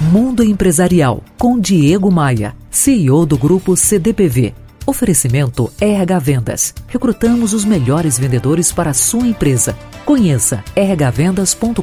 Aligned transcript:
Mundo 0.00 0.44
Empresarial, 0.44 1.24
com 1.36 1.58
Diego 1.58 2.08
Maia, 2.08 2.54
CEO 2.70 3.26
do 3.26 3.36
Grupo 3.36 3.76
CDPV. 3.76 4.54
Oferecimento 4.86 5.72
RH 5.80 6.18
Vendas. 6.20 6.74
Recrutamos 6.86 7.52
os 7.52 7.64
melhores 7.64 8.16
vendedores 8.16 8.70
para 8.70 8.90
a 8.90 8.94
sua 8.94 9.26
empresa. 9.26 9.76
Conheça 10.04 10.62
rhvendas.com.br. 10.76 11.82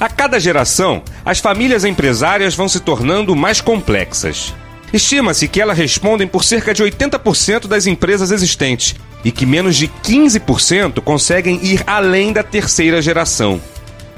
A 0.00 0.08
cada 0.08 0.40
geração, 0.40 1.02
as 1.22 1.38
famílias 1.38 1.84
empresárias 1.84 2.54
vão 2.54 2.66
se 2.66 2.80
tornando 2.80 3.36
mais 3.36 3.60
complexas. 3.60 4.54
Estima-se 4.90 5.48
que 5.48 5.60
elas 5.60 5.76
respondem 5.76 6.26
por 6.26 6.44
cerca 6.44 6.72
de 6.72 6.82
80% 6.82 7.66
das 7.66 7.86
empresas 7.86 8.30
existentes 8.30 8.96
e 9.22 9.30
que 9.30 9.44
menos 9.44 9.76
de 9.76 9.86
15% 9.86 11.02
conseguem 11.02 11.62
ir 11.62 11.84
além 11.86 12.32
da 12.32 12.42
terceira 12.42 13.02
geração. 13.02 13.60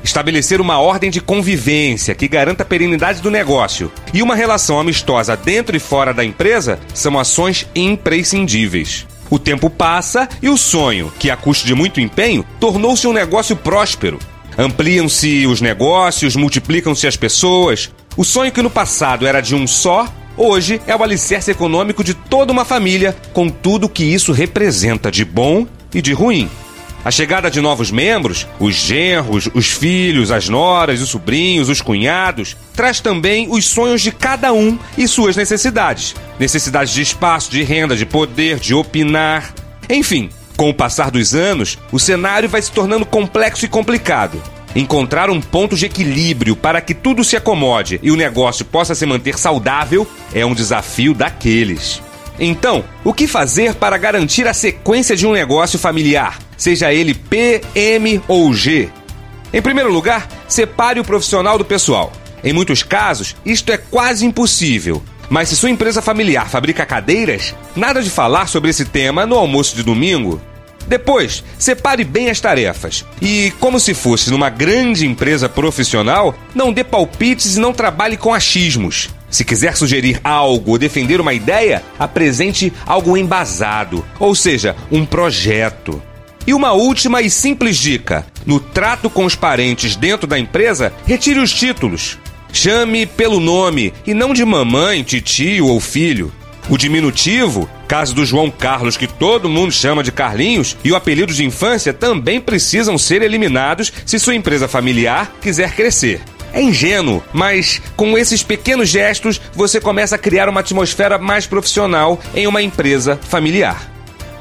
Estabelecer 0.03 0.61
uma 0.61 0.79
ordem 0.79 1.11
de 1.11 1.21
convivência 1.21 2.15
que 2.15 2.29
garanta 2.29 2.63
a 2.63 2.67
perenidade 2.67 3.21
do 3.21 3.31
negócio 3.31 3.93
e 4.15 4.23
uma 4.23 4.35
relação 4.35 4.81
amistosa 4.81 5.37
dentro 5.37 5.77
e 5.77 5.81
fora 5.81 6.15
da 6.15 6.25
empresa 6.25 6.79
são 6.95 7.19
ações 7.19 7.67
imprescindíveis. 7.75 9.07
O 9.31 9.39
tempo 9.39 9.71
passa 9.71 10.29
e 10.43 10.49
o 10.49 10.57
sonho, 10.57 11.13
que 11.19 11.31
a 11.31 11.37
custo 11.37 11.67
de 11.67 11.75
muito 11.75 12.01
empenho, 12.01 12.45
tornou-se 12.59 13.07
um 13.07 13.13
negócio 13.13 13.55
próspero. 13.55 14.19
Ampliam-se 14.59 15.47
os 15.47 15.61
negócios, 15.61 16.35
multiplicam-se 16.35 17.07
as 17.07 17.17
pessoas. 17.17 17.91
O 18.17 18.25
sonho 18.25 18.51
que 18.51 18.61
no 18.61 18.69
passado 18.69 19.27
era 19.27 19.41
de 19.41 19.55
um 19.55 19.67
só, 19.67 20.09
hoje 20.37 20.83
é 20.87 20.97
o 20.97 21.03
alicerce 21.03 21.51
econômico 21.51 22.03
de 22.03 22.15
toda 22.15 22.53
uma 22.53 22.65
família, 22.65 23.17
com 23.33 23.49
tudo 23.49 23.89
que 23.89 24.03
isso 24.03 24.33
representa 24.33 25.11
de 25.11 25.25
bom 25.25 25.67
e 25.95 26.03
de 26.03 26.13
ruim. 26.13 26.51
A 27.03 27.11
chegada 27.11 27.51
de 27.51 27.63
novos 27.63 27.91
membros, 27.91 28.47
os 28.59 28.75
genros, 28.75 29.49
os 29.55 29.69
filhos, 29.69 30.31
as 30.31 30.49
noras, 30.49 31.01
os 31.01 31.09
sobrinhos, 31.09 31.71
os 31.71 31.81
cunhados, 31.81 32.57
traz 32.75 33.01
também 33.01 33.49
os 33.51 33.65
sonhos 33.67 34.03
de 34.03 34.13
cada 34.13 34.53
um 34.53 34.79
e 34.99 35.09
suas 35.09 35.35
necessidades. 35.35 36.15
Necessidades 36.39 36.93
de 36.93 37.01
espaço, 37.01 37.51
de 37.51 37.63
renda, 37.63 37.97
de 37.97 38.05
poder, 38.05 38.59
de 38.59 38.75
opinar. 38.75 39.55
Enfim, 39.89 40.29
com 40.59 40.69
o 40.69 40.75
passar 40.75 41.11
dos 41.11 41.35
anos, 41.35 41.79
o 41.91 41.99
cenário 41.99 42.49
vai 42.49 42.61
se 42.61 42.71
tornando 42.71 43.07
complexo 43.07 43.65
e 43.65 43.69
complicado. 43.69 44.41
Encontrar 44.77 45.31
um 45.31 45.41
ponto 45.41 45.75
de 45.75 45.87
equilíbrio 45.87 46.55
para 46.55 46.83
que 46.83 46.93
tudo 46.93 47.25
se 47.25 47.35
acomode 47.35 47.99
e 48.03 48.11
o 48.11 48.17
negócio 48.17 48.65
possa 48.65 48.95
se 48.95 49.07
manter 49.07 49.39
saudável 49.39 50.07
é 50.35 50.45
um 50.45 50.55
desafio 50.55 51.15
daqueles. 51.15 52.03
Então, 52.41 52.83
o 53.05 53.13
que 53.13 53.27
fazer 53.27 53.75
para 53.75 53.99
garantir 53.99 54.49
a 54.49 54.55
sequência 54.55 55.15
de 55.15 55.27
um 55.27 55.33
negócio 55.33 55.79
familiar, 55.79 56.39
seja 56.57 56.93
ele 56.93 57.13
P, 57.13 57.61
M 57.75 58.21
ou 58.27 58.55
G? 58.55 58.89
Em 59.53 59.61
primeiro 59.61 59.93
lugar, 59.93 60.27
separe 60.49 60.99
o 60.99 61.05
profissional 61.05 61.59
do 61.59 61.65
pessoal. 61.65 62.11
Em 62.43 62.55
muitos 62.55 62.83
casos, 62.83 63.37
isto 63.45 63.71
é 63.71 63.77
quase 63.77 64.25
impossível. 64.25 65.03
Mas 65.29 65.49
se 65.49 65.57
sua 65.57 65.71
empresa 65.71 66.01
familiar 66.01 66.49
fabrica 66.49 66.87
cadeiras, 66.87 67.55
nada 67.77 68.03
de 68.03 68.09
falar 68.09 68.49
sobre 68.49 68.71
esse 68.71 68.87
tema 68.87 69.27
no 69.27 69.37
almoço 69.37 69.77
de 69.77 69.83
domingo. 69.83 70.41
Depois, 70.89 71.45
separe 71.59 72.03
bem 72.03 72.31
as 72.31 72.41
tarefas. 72.41 73.05
E, 73.21 73.53
como 73.61 73.79
se 73.79 73.93
fosse 73.93 74.31
numa 74.31 74.49
grande 74.49 75.07
empresa 75.07 75.49
profissional, 75.49 76.35
não 76.55 76.73
dê 76.73 76.83
palpites 76.83 77.57
e 77.57 77.61
não 77.61 77.73
trabalhe 77.73 78.17
com 78.17 78.33
achismos. 78.33 79.11
Se 79.31 79.45
quiser 79.45 79.77
sugerir 79.77 80.21
algo 80.25 80.73
ou 80.73 80.79
defender 80.79 81.21
uma 81.21 81.33
ideia, 81.33 81.83
apresente 81.99 82.73
algo 82.85 83.17
embasado, 83.17 84.05
ou 84.19 84.35
seja, 84.35 84.75
um 84.91 85.07
projeto. 85.07 86.03
E 86.47 86.53
uma 86.53 86.73
última 86.73 87.23
e 87.23 87.31
simples 87.31 87.77
dica: 87.77 88.27
no 88.45 88.59
trato 88.59 89.09
com 89.09 89.25
os 89.25 89.37
parentes 89.37 89.95
dentro 89.95 90.27
da 90.27 90.39
empresa, 90.39 90.93
retire 91.07 91.39
os 91.39 91.53
títulos. 91.53 92.19
Chame 92.53 93.07
pelo 93.07 93.39
nome 93.39 93.95
e 94.05 94.13
não 94.13 94.35
de 94.35 94.45
mamãe, 94.45 95.05
titio 95.05 95.67
ou 95.69 95.79
filho. 95.79 96.33
O 96.69 96.77
diminutivo, 96.77 97.69
caso 97.89 98.15
do 98.15 98.25
João 98.25 98.51
Carlos, 98.51 98.97
que 98.97 99.07
todo 99.07 99.49
mundo 99.49 99.73
chama 99.73 100.03
de 100.03 100.13
Carlinhos, 100.13 100.77
e 100.85 100.93
o 100.93 100.97
apelido 100.97 101.33
de 101.33 101.45
infância 101.45 101.93
também 101.93 102.41
precisam 102.41 102.99
ser 102.99 103.23
eliminados 103.23 103.93
se 104.05 104.19
sua 104.19 104.35
empresa 104.35 104.69
familiar 104.69 105.33
quiser 105.41 105.75
crescer. 105.75 106.21
É 106.53 106.61
ingênuo, 106.61 107.23
mas 107.33 107.81
com 107.97 108.19
esses 108.19 108.43
pequenos 108.43 108.89
gestos 108.89 109.41
você 109.55 109.81
começa 109.81 110.17
a 110.17 110.19
criar 110.19 110.49
uma 110.49 110.61
atmosfera 110.61 111.19
mais 111.19 111.47
profissional 111.47 112.19
em 112.35 112.47
uma 112.47 112.63
empresa 112.63 113.17
familiar. 113.17 113.89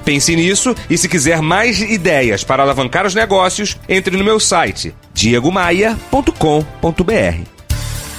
Pense 0.03 0.35
nisso 0.35 0.75
e 0.89 0.97
se 0.97 1.07
quiser 1.07 1.41
mais 1.41 1.79
ideias 1.79 2.43
para 2.43 2.63
alavancar 2.63 3.05
os 3.05 3.13
negócios, 3.13 3.77
entre 3.87 4.17
no 4.17 4.23
meu 4.23 4.39
site 4.39 4.93
diegomaia.com.br. 5.13 7.43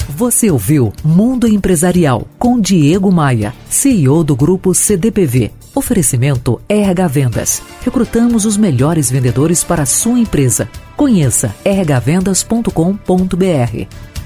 Você 0.09 0.50
ouviu 0.50 0.93
Mundo 1.03 1.49
Empresarial 1.49 2.29
com 2.39 2.61
Diego 2.61 3.11
Maia, 3.11 3.55
CEO 3.69 4.23
do 4.23 4.37
grupo 4.37 4.75
CDPV. 4.75 5.50
Oferecimento 5.75 6.60
RH 6.69 7.08
Vendas. 7.08 7.62
Recrutamos 7.82 8.44
os 8.44 8.56
melhores 8.56 9.10
vendedores 9.10 9.62
para 9.62 9.82
a 9.82 9.86
sua 9.86 10.19
empresa. 10.19 10.69
Conheça 10.97 11.54
rhvendas.com.br. 11.64 14.19